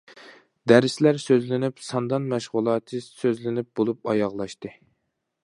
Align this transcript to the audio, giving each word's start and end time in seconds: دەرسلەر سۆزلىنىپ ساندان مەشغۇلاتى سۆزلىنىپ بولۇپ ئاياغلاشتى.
دەرسلەر 0.71 1.19
سۆزلىنىپ 1.23 1.83
ساندان 1.89 2.25
مەشغۇلاتى 2.33 3.03
سۆزلىنىپ 3.09 3.71
بولۇپ 3.81 4.13
ئاياغلاشتى. 4.15 4.75